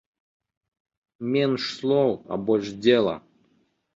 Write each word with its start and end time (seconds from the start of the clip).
Менш 1.35 1.67
слоў, 1.75 2.11
а 2.35 2.39
больш 2.47 2.67
дзела. 2.87 3.13